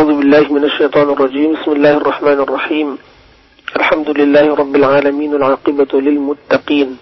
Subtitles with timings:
[0.00, 2.98] أعوذ بالله من الشيطان الرجيم بسم الله الرحمن الرحيم
[3.76, 6.96] الحمد لله رب العالمين العاقبة للمتقين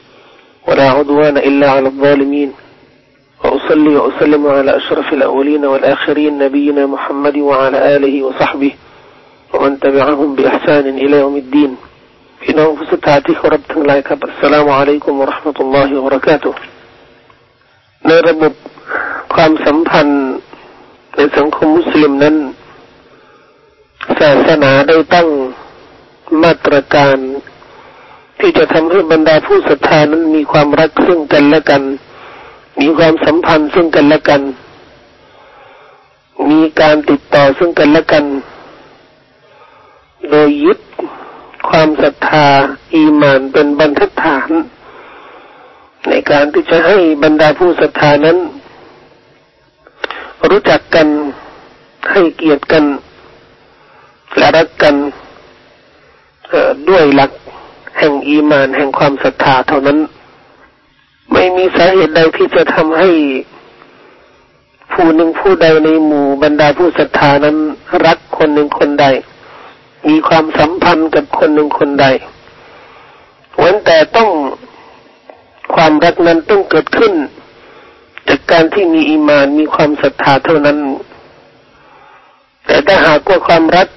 [0.68, 2.52] ولا عدوان إلا على الظالمين
[3.44, 8.72] وأصلي وأسلم على أشرف الأولين والآخرين نبينا محمد وعلى آله وصحبه
[9.54, 11.72] ومن تبعهم بإحسان إلى يوم الدين
[12.46, 16.60] พี่น้องผู้ศรัทธาที่เคารพทั้งหลายครับอัสสลามุอะลัยกุมวะเราะห์มะตุลลอฮิวะบะเราะกาตุฮ์
[18.06, 18.52] ในระบบ
[19.34, 20.22] ความสัมพันธ์
[21.16, 22.34] ในสังคมมุสลิมนั้น
[24.19, 25.29] ศาสนาได้ตั้ง
[26.43, 27.17] มาตรการ
[28.39, 31.83] ที่จะทำให้บรรดาผู้ศรัทธานั้นมีความรักซึ่งกันและกัน
[32.81, 34.41] มีความสัมพันธ์ซึ่งกันและกัน
[36.49, 38.25] มีการติดต่อซึ่งกันและกัน
[40.29, 40.79] โดยยึด
[41.69, 42.47] ความศรัทธา
[42.93, 44.49] อีมานเป็นบรรทัดฐาน
[46.09, 48.37] ในการที่จะให้บรรดาผู้ศรัทธานั้น
[50.49, 51.07] รู้จักกัน
[52.11, 52.83] ให้เกียรติกัน
[54.37, 54.95] และรักกัน
[56.89, 57.31] ด้วยหลัก
[57.97, 59.97] แห่งอีมานแห่งความศรัทธาเท่านั้น
[61.33, 63.09] ไม่มีสาเหตุใดที่จะทำให้
[64.93, 67.57] ผู้หนึ่งผู้ใดในหมู่บรรดาผู้ศรัทธานั้น
[68.05, 69.05] รักคนหนึ่งคนใด
[70.07, 72.05] มีความสัมพันธ์กับคนหนึ่งคนใด
[73.57, 74.29] เว้นแต่ต้อง
[75.75, 77.13] ความรักนั้นต้องเกิดขึ้น
[78.27, 80.77] จากการที่มีอีมานมีความศรัทธาเท่านั้น
[82.65, 83.87] แต่ถ้าหากว่าความรัก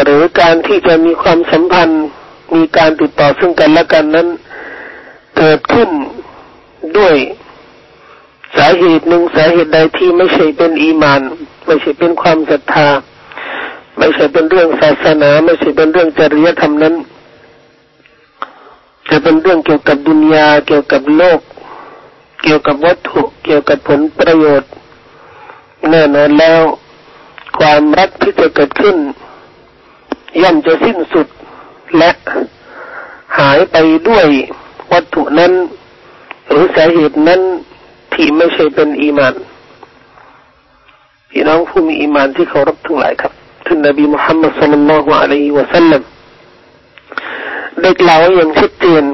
[0.00, 2.04] หรือการที่จะมีความสัมพันธ์
[2.54, 4.28] มีการติดต่อซึ่งกันและกันนั้น
[5.36, 5.90] เกิดขึ้น
[6.98, 7.14] ด้วย
[8.56, 11.20] สาเหตุหนึ่งสาเหตุใดที่ไม่ใช่เป็นอีมาน
[11.66, 12.88] ไม่ใช่เป็นความศรัทธา
[13.98, 16.94] ไม่ใช่เป็นเรื่องศาสนา ไม่ใช่เป็นเรื่องจริยธรรมนั้น
[19.10, 21.40] จะเป็นเรื่องเกี่ยวกับดุนยาเกี่ยวกับโลก
[22.42, 24.70] เกี่ยวกับวัตถุ เกี่ยวกับผลประโยชน์
[25.90, 26.62] แน่นอนแล้ว
[27.58, 28.96] ความรักที่จะเกิดขึ้น
[30.40, 31.26] ย่อมจะสิ้นสุด
[31.96, 32.10] และ
[33.38, 33.76] หายไป
[34.08, 34.26] ด้วย
[34.92, 35.52] วัตถุนั้น
[36.48, 37.40] หรือสาเหตุนั้น
[38.14, 39.34] ที่ไม่ใช่เป็นอีมาน
[41.30, 43.32] พี่น้องผู้มีอีมานที่เคารพทั้งหลายครับ
[43.66, 46.02] ท่านนบีมุฮัมมัดصلى الله عليه وسلم
[47.80, 49.04] ได้กล่าวอย่างชัดเจน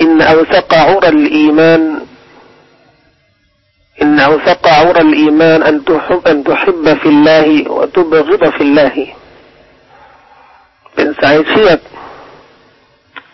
[0.00, 1.82] إن أوثق عرى الإيمان
[4.86, 9.04] أوثق عرى الإيمان أن تحب أن تحب في الله وتبغض في الله
[10.94, 11.78] เป็นสายเชือก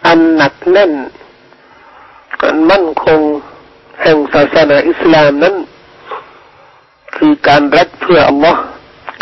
[0.06, 0.92] อันหนักแน่น
[2.42, 3.20] อันมั่นคง
[4.02, 5.54] แห่งศาสนาอิสลามนั้น
[7.16, 8.62] คือการรักเพื่ออัลลอฮ์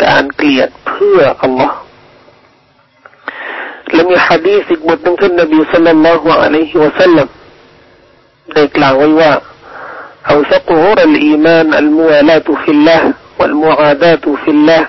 [0.05, 1.77] การเกลียดเพื่ออัลลอฮ์
[3.93, 7.27] และมีฮะดีษอีกบทหนึ่งท่านนบีสัลลัลลอฮุอะลัยฮิวะสัลลัม
[8.53, 9.31] ได้กล่าวไว้ว่า
[10.30, 13.02] أوثق عرى الإيمان الموالاة في الله
[13.38, 14.82] والمعاداة في الله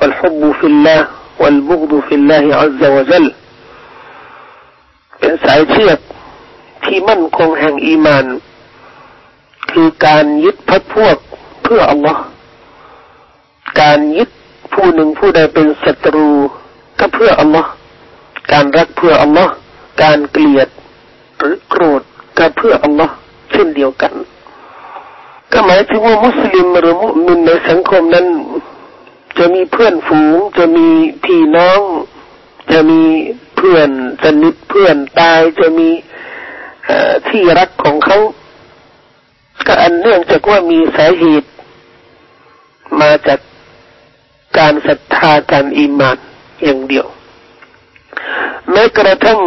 [0.00, 1.00] والحب في الله
[1.40, 3.26] والبغض في الله عز وجل
[5.18, 5.98] เป็นสายเชือก
[6.84, 8.26] ที่มั่นคงแห่งอีมาน
[9.70, 11.16] คือการยึดพักพวก
[11.62, 12.22] เพื่ออัลลอฮ์
[13.80, 14.30] การยึด
[14.74, 16.28] ผู้หนึ่งผู้ใดเป็นศัตรู
[16.98, 17.70] ก็เพื่ออัลลอฮ์
[18.52, 19.52] การรักเพื่ออัลลอฮ์
[20.02, 20.68] การเกลียด
[21.38, 22.02] หรือโกรธ
[22.38, 23.14] ก็เพื่ออัลลอฮ์
[23.50, 24.12] เช่นเดียวกัน
[25.51, 28.27] ก็หมายถึงว่ามุสลิมหรือมุมินในสังคมนั้น
[29.37, 30.87] จะมีเพื่อนฝูง จะมี
[31.25, 31.81] พี่น้อง
[32.71, 33.01] จะมี
[33.55, 33.89] เพื่อน
[34.23, 35.89] สนิทเพื่อนตายจะมี
[37.29, 38.17] ที่รักของเขา
[39.67, 41.49] ก็อันเนื่องจากว่ามีสาเหตุ
[43.01, 43.39] มาจาก
[44.57, 46.17] การศรัทธาการอิมาน
[46.63, 47.07] อย่างเดียว
[48.71, 49.39] แม้กระทั่ง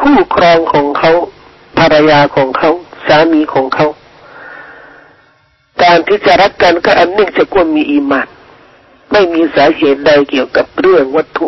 [0.00, 1.12] คู่ครองของเขา
[1.78, 2.70] ภรรยาของเขา
[3.06, 3.86] สามีของเขา
[5.82, 8.28] การที่จะรักกันก็อันหนึ่งจะควรมีอีมาน
[9.12, 11.46] ไม่มีสาเหตุใดเกี่ยวกับเรื่องวัตถุ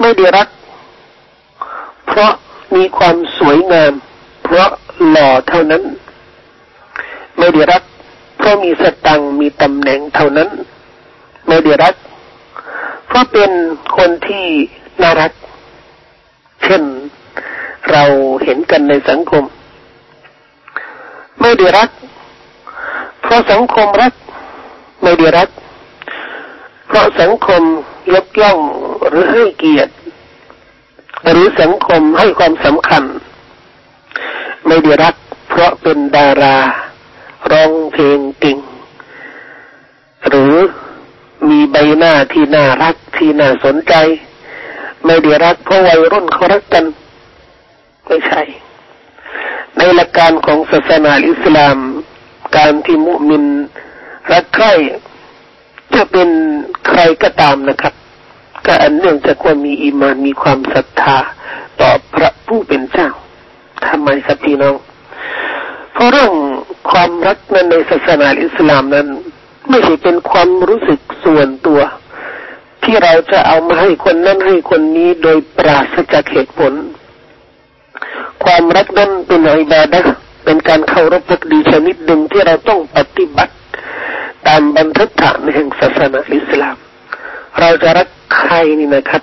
[0.00, 0.48] ไม่ได้รัก
[2.06, 2.32] เพราะ
[2.76, 3.92] มีความสวยงาม
[4.44, 4.70] เพราะ
[5.08, 5.82] หล่อเท่านั้น
[7.38, 7.82] ไม่ได้รัก
[8.38, 10.48] เพราะมีสตังมีตำแหน่งเท่านั้น
[11.48, 11.94] ไม่ได้รัก
[13.06, 13.50] เพราะเป็น
[13.96, 14.46] คนที่
[15.02, 15.32] น่ารัก
[16.64, 16.82] เช่น
[17.90, 18.04] เรา
[18.44, 19.44] เห็นกันในสังคม
[21.40, 21.90] ไม่ได้รัก
[23.30, 24.12] ราะสังคมรัก
[25.02, 25.48] ไม่ได้รัก
[26.88, 27.62] เพราะสังคม
[28.14, 28.58] ยกย่อง
[29.08, 29.92] หรือให้เกียรติ
[31.30, 33.04] หรือสังคมให้ความสำคัญ
[34.66, 35.14] ไม่ได้รัก
[35.48, 36.56] เพราะเป็นดารา
[37.50, 38.58] ร้องเพลงเก่ง
[40.28, 40.54] หรือ
[41.48, 43.94] มีใบหน้าที่น่ารักที่น่าสนใจ
[45.04, 46.84] ไม่ได้รักเพราะวัยรุ่นเขารักกัน
[48.06, 48.42] ไม่ใช่
[49.76, 51.78] ในหลักการของศาสนาอิสลาม
[52.56, 53.44] การที่มุมิน
[54.32, 54.66] รักใคร
[55.94, 56.28] จะเป็น
[56.88, 57.94] ใครก็ตามนะครับ
[58.66, 61.18] ก็อันเนื่องจากว่ามีอีมานมีความศรัทธา
[61.80, 63.10] ต่อพระผู้เป็นเจ้า
[63.86, 64.76] ทำไมครับพี่น้อง
[65.92, 66.32] เพราะเรื่อง
[66.90, 69.06] ความรักนั้นในศาสนาอิสลามนั้น
[69.68, 71.80] ไม่ใช่เป็นความรู้สึกส่วนตัว
[72.84, 76.72] ที่เราจะเอามาให้คนนั้นให้คนนี้โดยปราศจากเหตุผล
[78.44, 80.00] ความรักนั้นเป็นอิบาดะ
[80.50, 83.54] เป็นการเคารพพักดีชนิดหนึ่งที่เราต้องปฏิบัติ
[84.46, 86.76] ตามบรรทัดฐานแห่งศาสนาอิสลาม
[87.60, 89.22] เราจะรักใครนี่นะครับ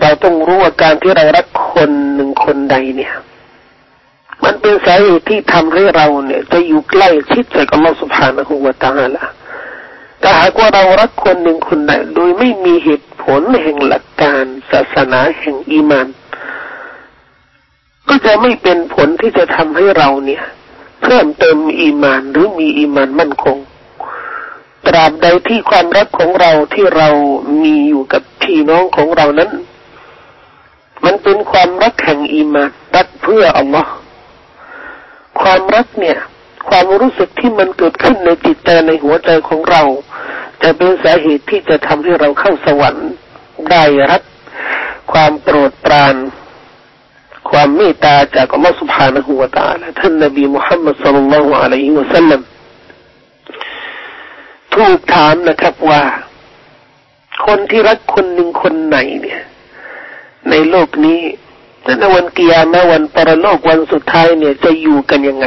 [0.00, 3.12] เราต้องรู้ว่าการที่เรารักคนหนึ่งคนใดเนี่ย
[4.44, 9.22] มันเป็นสาเหตุที่ทำให้เราเนี่ย จะอยู่ใกล้ชิดกับอัลลอฮฺสุบฮานะฮูวะตาละ
[10.20, 16.08] แต่หากว่าเรารักคนหนึ่งคนใดโดยไม่มีเหตุผลแห่งหลักการศาสนาแห่งอีมาน
[18.08, 20.42] ก็จะไม่เป็นผลที่จะทำให้เราเนี่ย
[21.02, 23.56] เพิ่มเติมอีมานหรือมีอีมานมั่นคง
[24.86, 27.08] ตราบใดที่ความรักของเราที่เรา
[27.62, 29.50] มีอยู่กับพี่น้องของเรานั้น
[31.04, 33.92] มันเป็นความรักแห่งอีมานรักเพื่ออัลลอฮ์
[35.40, 36.18] ความรักเนี่ย
[36.68, 39.82] ความรู้สึกที่มันเกิดขึ้นในจิตใจในหัวใจของเรา
[40.62, 43.08] จะเป็นสาเหตุที่จะทำให้เราเข้าสวรรค์
[43.70, 44.22] ได้รับ
[45.12, 46.14] ความโปรดปราน
[47.52, 52.40] ความเมตตาจากอัลลอฮฺสุบฮานะฮูวะตาลท่านนบีมุฮัมมัดสัลลัลลอฮุอะลัยฮิวะสัลลัม
[54.74, 56.02] ถูกถามนะครับว่า
[57.46, 59.40] คนที่รักคนหนึ่งคนไหนเนี่ย
[60.50, 61.20] ในโลกนี้
[61.98, 65.46] ในวันกิยามะวันปรโลกวันสุดท้ายเนี่ยจะอยู่กันยังไง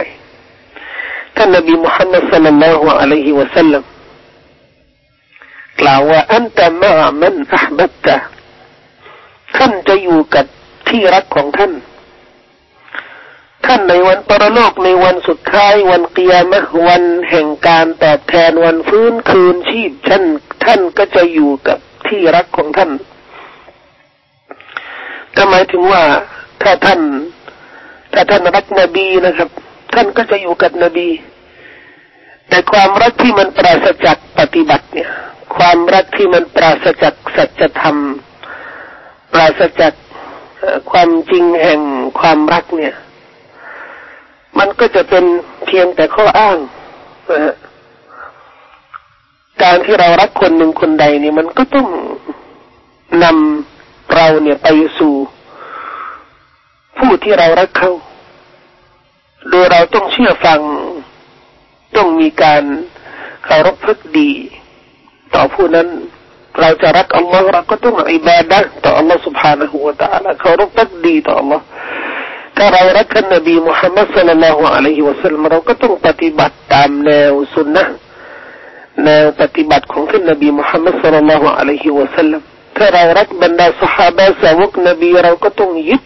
[1.36, 3.84] ท่านนบีมุฮัมมัดสัลลัลลอฮุอะลัยฮิวะสัลลัม
[5.82, 6.92] กล่าวว่าอันตะมะ
[7.22, 8.18] มันอับบัตตะ
[9.58, 10.46] ท่านจะอยู่กับ
[10.88, 11.72] ที่รักของท่าน
[13.66, 20.24] ท่านในวันปรโลกในวันสุดท้ายวันเกียรมะวันแห่งการตอบแทนวันฟื้นคืนชีพท่าน
[20.66, 21.78] ท่านก็จะอยู่กับ
[22.08, 22.92] ที่รักของท่าน
[25.36, 26.04] ก็หมายถึงว่า
[26.62, 27.02] ถ้าท่าน
[28.14, 29.50] ถ้าท่านรักนบีนะครับ
[29.94, 31.08] ท่านก็จะอยู่กับนบี
[32.50, 35.10] แต่ความรักที่มันปราศจากปฏิบัติเนี่ย
[35.58, 37.98] ความรักที่มันปราศจากสัจธรรม
[39.34, 39.94] ปราศจาก
[40.92, 41.80] ความจริงแห่ง
[42.20, 42.96] ความรักเนี่ย
[44.60, 45.26] มันก็จะเป็น
[45.66, 46.58] เพียงแต่ข้ออ้าง
[49.64, 51.88] การที่เรารักคนหนึ่งคนใดเนี่ยมันก็ต้อง
[53.24, 54.68] นำเราเนี่ยไป
[55.00, 55.14] สู่
[56.98, 57.92] ผู้ที่เรารักเขา
[59.50, 60.60] โดยเราต้องเชื่อฟัง
[61.96, 62.64] ต้องมีการ
[63.46, 64.32] เคารพพักดี
[65.36, 65.88] ต่อผู้นั้น
[66.60, 71.64] เราจะรักอัลลอฮ์เราก็ต้องอิบาดะต่ออัลลอฮ์ سبحانه และวะตะอาลเคารพพักดีต่ออัลลอฮ์
[72.58, 77.84] ถ้าเรารักนนบีมุฮัมมัดสุลลัลฮุอะลัยฮิวะสัลลัมเราก็ต้องปฏิบัติตามแนวสุนนะ
[79.04, 82.42] แนวปฏิบัติของท่านนบีมุฮัมมัดสุลลัลฮุอะลัยฮิวะสัลลัม
[82.78, 86.04] ถ้าเรารักบรรดาสหายสาวกนบีเราก็ต้องยึด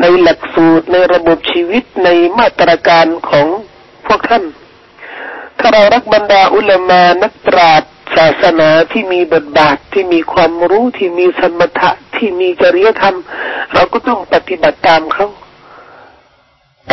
[0.00, 2.08] ในหลักสูตรในระบบชีวิตใน
[2.38, 3.46] มาตรการของ
[4.06, 4.44] พวกท่าน
[5.58, 13.16] ถ้าเรารักบรรดาอุลามานักปราชญ์ ศาสนาที่มีบทบาทที่มีความรู้ที่มีสมถะที่มีจริยธรรม
[13.72, 15.26] เราก็ต้องปฏิบัติตามเขา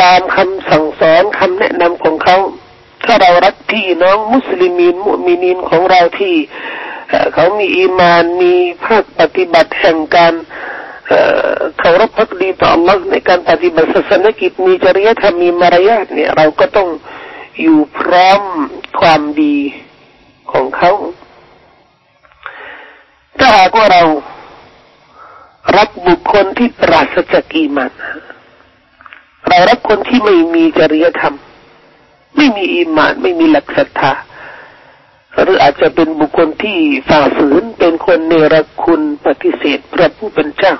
[0.02, 2.38] ตามคำสั่งสอนคำแนะนำของเขา
[3.04, 6.34] ถ้าเรารักพี่น้องมุสลิมีนมุมินีนของเราที่
[7.34, 10.34] เขามีอีมานมีภาคปฏิบัติแห่งการ
[11.78, 16.88] เคารพพักดีต่อ Allah ในการปฏิบัติศาสนกิจมีจริยธรรมมีมารยาทเนี่ย เราก็ต้อง
[17.60, 18.42] อยู่พร้อม
[19.00, 19.56] ความดี
[20.52, 20.92] ของเขา
[23.38, 24.02] ถ้าหากว่าเรา
[25.76, 27.92] รักบุคคลที่ปราศจากอีมัน
[29.48, 31.36] เรารักคนที่ไม่มีจริยธรรม
[32.36, 34.12] ไม่มีอีมาน ไม่มีหลักศรัทธา
[35.40, 40.74] หรืออาจจะเป็นบุคคลที่ฝ่าฝืนเป็นคนเนรคุณปฏิเสธพระผู้เป็นเจ้า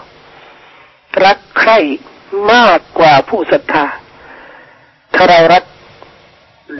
[1.24, 1.72] รักใคร
[2.52, 3.86] มากกว่าผู้ศรัทธา
[5.14, 5.64] ถ้าเรารัก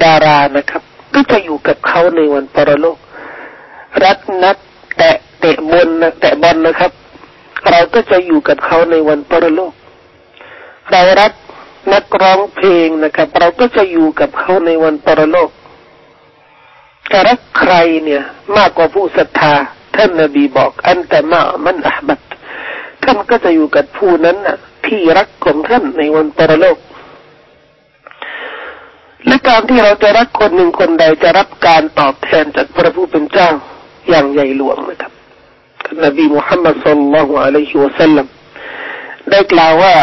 [0.03, 0.83] ดารานะครับ
[1.15, 2.99] ก็จะอยู่กับเขาในวันปรโลก
[4.05, 4.57] รักนัก
[4.97, 5.17] แตะ
[5.47, 6.93] เตะบนนะแตะบอลนะครับ
[7.71, 9.73] เราก็จะอยู่กับเขาในวันปรโลก
[10.91, 11.33] เรารัก
[11.93, 15.51] นักร้องเพลงนะครับ เราก็จะอยู่กับเขาในวันปรโลก
[17.09, 17.75] แต่รักใคร
[18.05, 18.23] เนี่ย
[18.57, 19.55] มากกว่าผู้ศรัทธา
[19.97, 22.21] ท่านนบีบอก อันแต่มามันอับัต
[23.03, 26.79] ท่านก็จะอยู่กับผู้นั้นน่ะที่รักของท่านในวันปรโลก
[29.27, 33.51] และการที่เราจะรักคนหนึ่งคนใดจะรับการตอบแทนจากพระผู้เป็นเจ้า
[34.09, 35.13] อย่างใหญ่หลวงนะครับ
[36.05, 38.27] นบีมุฮัมมัดสัลลัลลอฮุอะลัยฮิวะสัลลัม
[39.31, 39.95] ได้กล่าวว่า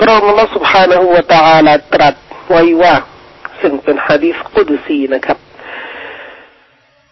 [0.00, 2.14] พระองค์ละสุบฮานะฮูวะตะอาลาตรัส
[2.50, 2.94] ไว้ว่า
[3.60, 5.38] ซึ่งเป็นฮะดีษกุดซีนะครับ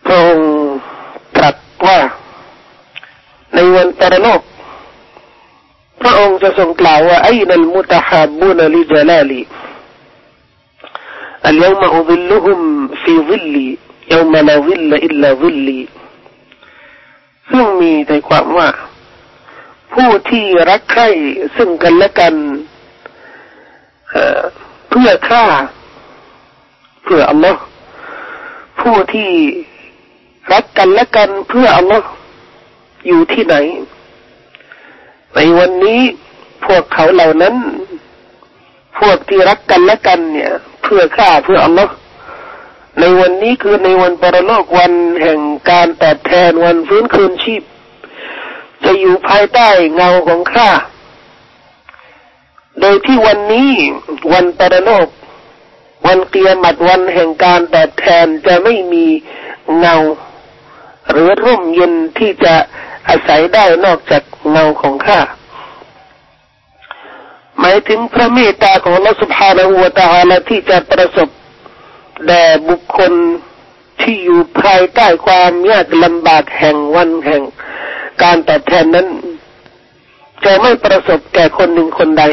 [0.06, 0.48] พระองค์
[1.36, 1.98] ตรัสว่า
[3.54, 4.40] ในวันปรโลก
[6.02, 9.42] พระองค์จะทรงกล่าวว่าไอ้นัลมุตฮาบุนลิจลาลี
[11.46, 13.78] اليوم أظلهم في ظلي
[14.12, 15.80] يوم لا ظل إلا ظلي
[17.50, 18.68] ซึ่งมีในความว่า
[19.94, 21.08] ผู้ที่รักใคร่
[21.56, 22.34] ซึ่งกันและกัน
[24.90, 25.44] เพื่อข้า
[27.04, 27.62] เพื่ออัลลอฮ์
[28.80, 29.30] ผู้ที่
[30.52, 32.08] รักกันและกันเพื่ออัลลอฮ์
[33.06, 33.56] อยู่ที่ไหน
[35.34, 36.00] ในวันนี้
[36.66, 37.54] พวกเขาเหล่านั้น
[38.98, 40.52] พวกที่รักกันและกันเนี่ย
[40.82, 41.92] เพื่อข้าเพื่ออัลลอฮ์
[43.00, 45.40] ในวันนี้คือในวันปรโลกวันแห่ง
[45.70, 47.62] การตอบแทนวันฟื้นคืนชีพ
[48.84, 50.70] จะอยู่ภายใต้เงาของข้า
[52.80, 53.70] โดยที่วันนี้
[54.32, 55.08] วันปรโลก
[56.06, 59.06] วันเกียรติวันแห่งการตอบแทนจะไม่มี
[59.78, 59.96] เงา
[61.10, 62.54] หรือร่มเย็นที่จะ
[63.08, 65.20] อาศัยได้นอกจากเงาของข้า
[67.60, 71.28] หมายถึงพระเมตตาของเราสุภาณหัวตาละที่จะประสบ
[72.26, 73.12] แด่บุคคล
[74.00, 77.42] ที่อยู่ภายใต้ความยากลำบากแห่งวันแห่ง
[78.22, 79.06] การตอบแทนนั้น
[80.44, 82.24] จะไม่ประสบแก่คนหนึ่งคนใด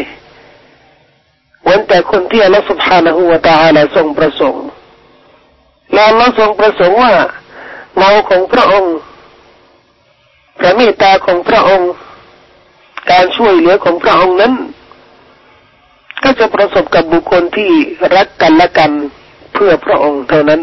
[1.64, 4.66] เว้นแต่คนที่อัลลอฮฺสุบฮานะฮูวะตาฮาลาทรงประสงค์
[5.94, 7.14] และอัลลอฮฺทรงประสงค์ว่า
[7.98, 8.96] เงาของพระองค์
[10.60, 11.92] พระเมตตาของพระองค์
[13.12, 14.54] การช่วยเหลือของพระองค์นั้น
[16.24, 17.72] ก็จะประสบกับบุคคลที่
[18.16, 18.92] รักกันและกัน
[19.55, 20.61] เพื่อพระองค์เท่านั้น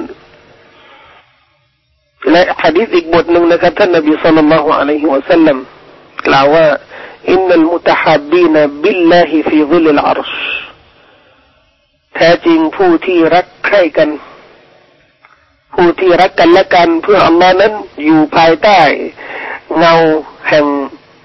[2.31, 5.57] และฮะดีษอีกบทหนึ่งนะครับท่านนบีสุลต่านละฮ์อะลัยฮิวะสัลลัม
[6.27, 6.65] กล่าวว่า
[7.31, 10.31] อินนัลมุตฮับบีนบิลลาฮิฟีซิลลอัรช
[12.15, 14.09] แท้จริงผู้ที่รักใคร่กัน
[15.73, 17.73] ผู้ที่รักกันและกัน เพื่ออัลลอฮ์นั้น
[18.03, 18.79] อยู่ภายใต้
[19.77, 19.93] เงา
[20.49, 20.65] แห่ง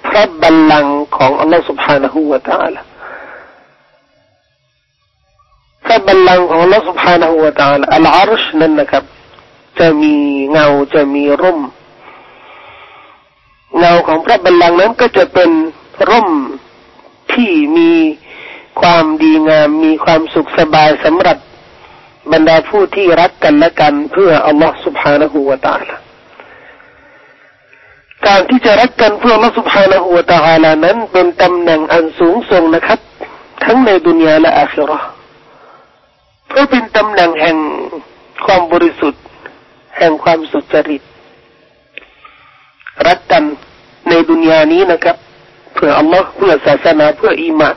[0.07, 2.81] พระบัลลังก์ของอัลลอฮ์ سبحانه และ تعالى
[5.88, 9.04] พระบัลลังก์ของอัลลอฮ์ سبحانه وتعالى العرشนั้นนะครับ
[9.80, 10.16] จะมี
[10.52, 11.60] เงาจะมีร่ม
[13.80, 15.50] เงาของพระบัลลังก์นั้นก็จะเป็น
[16.10, 16.30] ร่ม
[17.34, 17.92] ที่มี
[18.82, 21.38] ความดีงามมีความสุขสบายสำหรับ
[22.32, 25.88] บรรดาผู้ที่รักกันและกันเพื่ออัลลอฮฺสุบฮานะฮูวาตาล
[28.28, 33.00] การที่จะรักกันเพื่ออัลลอฮฺสุบฮานะฮูวาตาลนั้นเป็นตำแหน่งอันสูงส่งนะครับ
[33.64, 35.17] ทั้งในดุนยาและอาคิเราะห์
[36.48, 37.58] เพราะเป็นตำแหน่งแห่ง
[38.46, 39.22] ความบริสุทธิ์
[39.98, 41.02] แห่งความสุจริต
[43.08, 43.44] รักกัน
[44.10, 45.18] ในดุนยานี้นะครับ
[45.74, 47.76] เพื่ออัลลอฮ์เพื่อศาสนาเพื่ออีมาน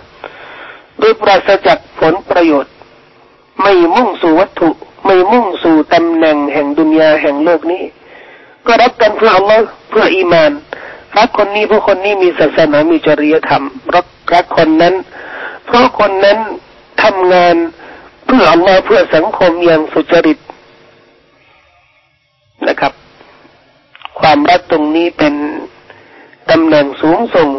[0.98, 2.72] โดยปราศจากผลประโยชน์
[3.62, 4.70] ไม่มุ่งสู่วัตถุ
[5.06, 7.82] ไม่มุ่งสู่ตำแหน่งแห่งดุนยาแห่งโลกนี้
[8.66, 10.52] ก็รักกันเพื่ออัลลอฮ์เพื่ออีมาน
[11.16, 14.94] รักคนนี้เพราะคนนี้มีศาสนามีจริยธรรมรักรักคนนั้น
[15.66, 16.38] เพราะคนนั้น
[17.02, 17.56] ทำงาน
[18.29, 20.39] เพื่ออัลลอฮ์เพื่อสังคมอย่างสุจริต
[22.67, 22.93] นะครับ
[24.19, 25.33] ความรักตรงนี้เป็น
[26.49, 27.49] ตำแหน่งสูงส่ง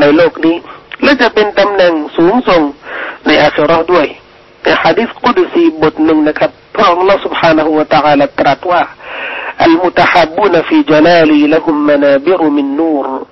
[0.00, 0.56] ในโลกนี้
[1.02, 2.62] และจะเป็นตำแหน่งสูงส่ง
[3.26, 4.06] ในอาคราด้วย
[4.62, 8.82] ในฮะดิษกุดซีบทหนึ่งนะครับพระองค์ سبحانه และ تعالى ตรัสว่า
[9.66, 13.26] المتحابون في جلالي لهم منابر من نور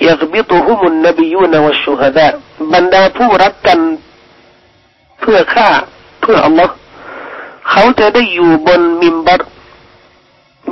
[0.00, 3.80] يغبطهم النبيون والشهداء بندا فو ركن
[5.22, 5.93] فو خا فو الله เขา
[6.25, 6.69] เพื่อ Allah
[7.69, 9.41] เขาจะได้อยู่บนมิมบัต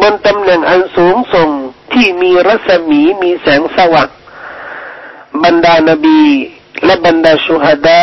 [0.01, 1.49] บนตำแหน่งอันสูงส่ง
[1.93, 4.09] ที่มีรัศมีมีแสงสว่าง
[5.43, 6.21] บรรดานบี
[6.85, 8.01] และบรรดาชุฮดา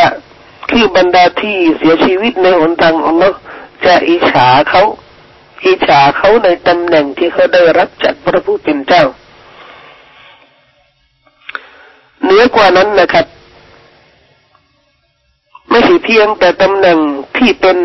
[0.71, 3.37] คือบรรดาที่เสียชีวิตในหนทางอัลลอฮ์
[3.85, 4.83] จะอิจฉาเขา
[5.67, 9.05] อิจฉาเขาในตำแหน่งที่เขาได้รับจากพระผู้เป็นเจ้า
[12.23, 13.27] เหนือกว่านั้นนะครับ
[15.71, 16.99] ไม่ใช่เพียงแต่ตำแหน่ง
[17.37, 17.77] ที่เป็น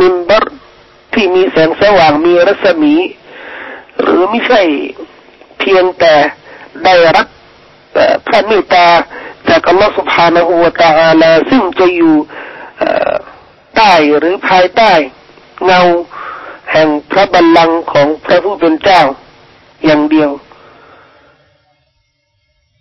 [0.00, 0.44] มิมบัต
[1.14, 2.94] ที่มีแสงสว่างมีรัศมี
[4.02, 4.62] หรือไม่ใช่
[5.58, 6.14] เพียงแต่
[6.84, 7.26] ได้รับ
[8.26, 8.86] พระเมตตา
[9.48, 12.14] จากอัลลอฮฺสุภานาหัวตาลาซึ่งจะอยู่
[13.76, 14.92] ใต้หรือภายใต้
[15.64, 15.82] เงา
[16.72, 19.02] แห่งพระบัลลังก์ของพระผู้เป็นเจ้า
[19.84, 20.30] อย่างเดียว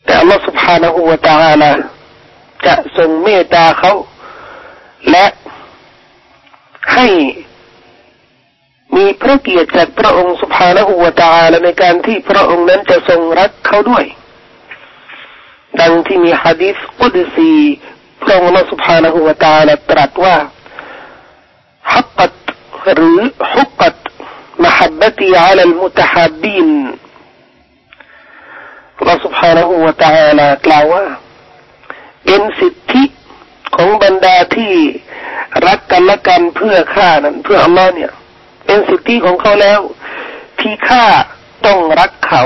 [0.06, 1.72] แต่อัลลอฮฺสุภานาหัวตาลา
[2.66, 3.92] จะทรงเมตตาเขา
[5.10, 5.26] และ
[6.94, 7.08] ให้
[8.98, 14.06] มีพระเกียรติจากพระองค์สุภาณอุวตาและในการที่พระองค์นั้นจะทรงรักเขาด้วย
[15.80, 17.54] ดังที่มีฮะดิษอุดซี
[18.22, 20.36] พระองค์สุภาณอุวตาและตรัสว่า
[21.94, 22.32] ฮักต
[22.96, 23.20] หรือ
[23.54, 23.96] ฮุกกัต
[24.64, 26.68] มหับตีอาลัลมุตฮับบิน
[28.98, 31.04] พระสุภาณอุวตาและกล่าวว่า
[32.26, 32.76] เป็นสิท
[33.81, 34.73] ของบรรดาที่
[35.67, 38.13] รักกันละกันเพื่อข้านั้น เพื่ออัลลอฮ์เนี่ย
[38.67, 39.81] เป็นสิทธิของเขาแล้ว
[40.61, 41.07] ที่ข้า
[41.67, 42.45] ต้องรักเขา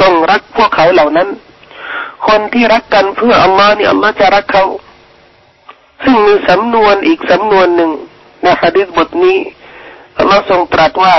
[0.00, 1.28] ต้องรักพวกเขาเหล่านั้น
[2.28, 4.64] คนที่รักกันเพื่ออัลลอฮ์เนี่ยอัลลอฮ์จะรักเขา
[6.04, 7.90] ซึ่งมีสำนวนอีกสำนวนหนึ่ง
[8.42, 9.38] ในฮะดิษบทนี้
[10.18, 11.14] อัลลอฮ์ทรงตรัสว่า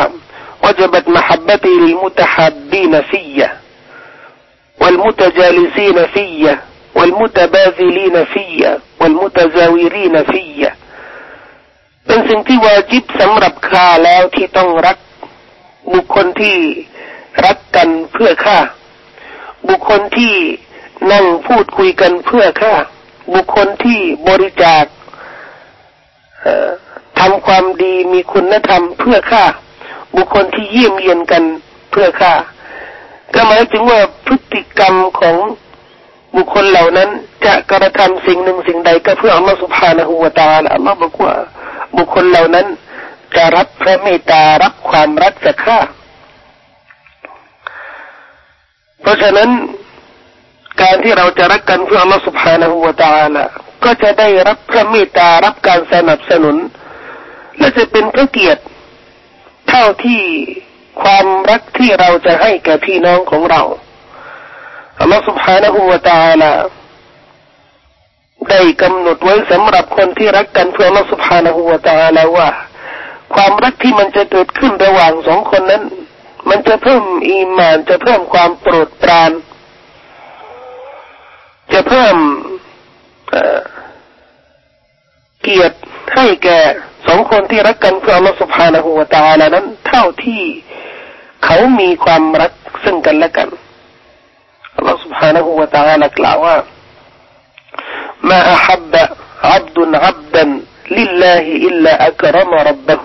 [0.66, 3.40] وجبت محبتي للمتحابين فيه
[4.82, 6.44] والمتجالسين فيه
[6.98, 10.62] والمتباذلين فيه والمتزاورين فيه
[12.06, 14.98] เป็นสิ่งที่วาจิบสำหรับข้าแล้วที่ต้องรัก
[15.94, 16.58] บุคคลที่
[17.46, 18.58] รักกันเพื่อข้า
[19.68, 20.36] บุคคลที่
[21.12, 22.74] นั่งพูดคุยกันเพื่อข้า
[23.34, 24.86] บุคคลที่บริจาค
[27.20, 29.46] ทำความดีมีคุณธรรมเพื่อข้า
[30.16, 31.44] บุคคลที่เยี่ยมเยียนกัน
[31.92, 32.34] เพื่อข้า
[33.34, 35.36] ก็หมายถึงว่าพฤติกรรมของ
[36.37, 37.09] บุคคลเหล่านั้น
[37.47, 41.35] จะกระทำสิ่งหนึ่งสิ่งใดก็เพื่ออัลลอฮฺสุบฮานะฮูวาตาละอัลลอฮฺบอกว่า
[41.99, 42.67] บุคคลเหล่านั้น
[43.37, 45.79] จะรับพระเมตตารับความรักจากข้า
[49.01, 49.51] เพราะฉะนั้น
[50.83, 53.45] การที่เราจะรักกันเพื่ออัลลอฮฺสุบฮานะฮูวาตาละ
[53.85, 56.57] ก็จะได้รับพระเมตตารับการสนับสนุน
[57.59, 58.63] และจะเป็นพระเกียรติ
[59.69, 60.23] เท่าที่
[61.03, 63.63] ความรักที่เราจะให้แก่พี่น้องของเรา
[65.00, 66.54] อัลลอฮฺ سبحانه และ تعالى
[68.50, 72.50] ได้กำหนดไว้สำหรับคนที่รักกันเพื่ออัลลอฮฺ سبحانه และ تعالى ว่า
[73.36, 75.84] ความรักที่มันจะเกิดขึ้นระหว่างสองคนนั้น
[76.50, 79.32] มันจะเพิ่มอีมานจะเพิ่มความโปรดปราน
[81.74, 82.16] จะเพิ่ม
[85.42, 85.78] เกียรติ
[86.16, 86.60] ให้แก่
[87.08, 90.44] สองคนที่รักกันเพื่ออัลลอฮฺ سبحانه และ تعالى นั้น เท่าที่
[91.46, 92.52] เขามีความรัก
[92.84, 93.50] ซึ่งกันและกัน
[94.82, 96.56] อัลลอฮฺ سبحانه และ تعالى กล่าวว่า
[98.30, 98.94] ما أحب
[99.52, 100.46] عبد عبدا
[100.98, 103.04] لله إلا أكرم ربه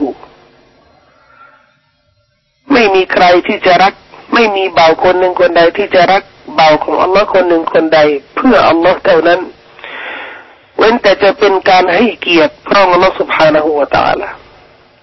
[2.72, 3.94] ไม่มีใครที่จะรัก
[4.34, 6.22] ไม่มีบ่าวคนหนึ่งคนใดที่จะรัก
[6.58, 8.00] บ่าวของอัลลอฮ์คนหนึ่งคนใด
[8.36, 9.40] เพื่ออัลลอฮ์เท่านั้น
[10.78, 14.30] เว้นแต่จะเป็นการให้เกียรติพระองค์สุภาณหัวตาละ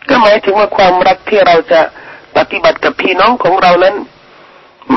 [0.09, 1.81] ก็หมายถึงว่าความรักที่เราจะ
[2.37, 3.95] ปฏิบัติกับพี่น้องของเรานั้น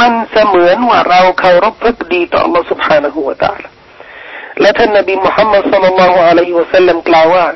[0.01, 3.69] มันเสมือนว่าเราเคารพพักดีต่อ Allah سبحانه และ تعالى
[4.61, 7.47] และท่านนบีมุฮัมมัด صلى الله عليه وسلم กล่าวว่า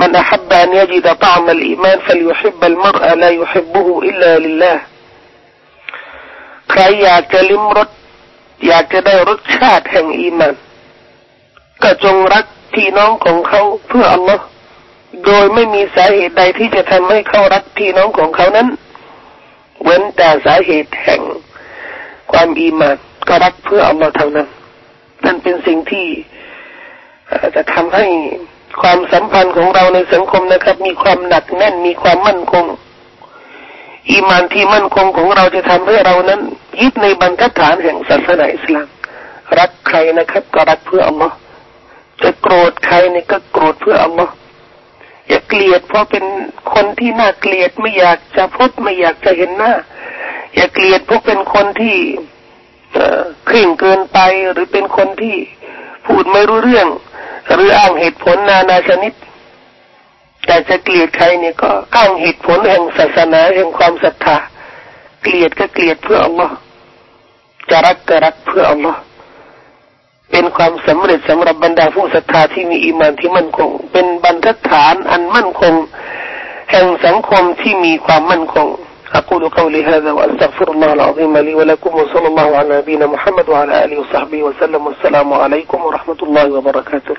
[0.00, 4.76] من أحب أن يجد طعم الإيمان فليحب المرء لا يحبه إلا لله
[6.70, 7.88] ใครอยากจะลิ้มรส
[8.66, 10.54] อยากจะได้รสชาติแห่งอีมาน
[11.82, 14.44] ก็จงรักพี่น้องของเขาเพื่ออัลลอฮ์
[15.24, 18.68] โดยไม่มีสาเหตุใดที่จะทำให้เขารักพี่น้องของเขานั้น
[19.84, 21.20] เว้นแต่สาเหตุแห่ง
[22.31, 24.47] ความอีมานก็รักเพื่ออัลลอฮ์เท่านั้น
[25.25, 26.05] นั่นเป็นสิ่งที่
[27.55, 28.05] จะทำให้
[28.81, 32.65] ความสัมพันธ์ของเราในสังคมนะครับ มีความหนักแน่นมีความมั่นคง
[34.11, 36.41] อีมานที่มั่นคงของเราจะทำให้เรานั้น
[36.81, 38.87] ยึดในบรรทัดฐานแห่งศาสนาอิสลาม
[39.59, 41.35] รักใครนะครับ ก็รักเพื่ออัลลอฮ์
[42.23, 44.33] จะโกรธใครเนี่ยก็โกรธเพื่ออัลลอฮ์
[45.27, 46.25] อย่าเกลียดเพราะเป็น
[46.73, 49.73] คนที่น่าเกลียดไม่อยากจะพบไม่อยากจะเห็นหน้า
[50.57, 51.97] อย่าเกลียดพราะเป็นคนที่
[53.45, 54.19] เคร่งเกินไป
[54.51, 55.35] หรือเป็นคนที่
[56.05, 56.87] พูดไม่รู้เรื่อง
[57.53, 59.13] หรืออ้างเหตุผลนานาชนิด
[60.45, 64.37] แต่จะเกลียดใครเนี่ยก็อ้างเหตุผลแห่งศาสนาแห่งความศรัทธา
[65.23, 66.55] เกลียดก็เกลียดเพื่ออัลลอฮ์
[67.69, 68.99] จะรักก็รักเพื่ออัลลอฮ์
[70.31, 75.73] เป็นความสำเร็จสำหรับบรรดาผู้ศรัทธาที่มีอิมานที่มั่นคง เป็นบรรทัดฐานอันมั่นคง
[76.71, 78.67] แห่งสังคมที่มีความมั่นคง
[79.15, 83.99] أقول قولي هذا وأستغفر الله العظيم لي ولكم وصلى الله على نبينا محمد وعلى آله
[83.99, 87.15] وصحبه وسلم والسلام عليكم ورحمة الله وبركاته.